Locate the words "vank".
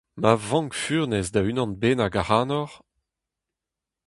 0.49-0.71